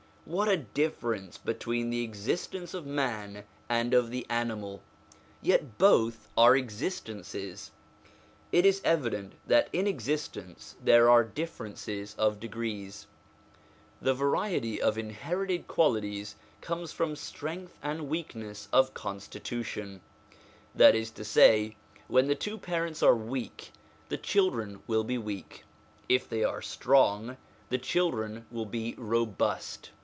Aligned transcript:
What 0.23 0.47
a 0.47 0.55
difference 0.55 1.37
between 1.37 1.89
the 1.89 2.03
existence 2.05 2.73
of 2.73 2.85
man 2.85 3.43
and 3.67 3.93
of 3.93 4.11
the 4.11 4.25
animal! 4.29 4.81
Yet 5.41 5.77
both 5.77 6.29
are 6.37 6.55
existences. 6.55 7.71
It 8.49 8.65
is 8.65 8.79
evident 8.85 9.33
that 9.47 9.67
in 9.73 9.87
existence 9.87 10.75
there 10.81 11.09
are 11.09 11.25
differences 11.25 12.15
of 12.17 12.39
degrees, 12.39 13.07
f 13.09 13.57
The 14.01 14.13
variety 14.13 14.81
of 14.81 14.97
inherited 14.97 15.67
qualities 15.67 16.35
comes 16.61 16.93
from 16.93 17.17
strength 17.17 17.77
and 17.83 18.07
weakness 18.07 18.69
of 18.71 18.93
constitution; 18.93 19.99
that 20.73 20.95
is 20.95 21.11
to 21.11 21.25
say, 21.25 21.75
when 22.07 22.27
the 22.27 22.35
two 22.35 22.57
parents 22.57 23.03
are 23.03 23.15
weak, 23.15 23.71
the 24.07 24.17
children 24.17 24.81
will 24.87 25.03
be 25.03 25.17
weak; 25.17 25.65
if 26.07 26.29
they 26.29 26.43
are 26.43 26.61
strong, 26.61 27.35
the 27.69 27.79
children 27.79 28.45
will 28.49 28.67
be 28.67 28.95
robust. 28.97 29.89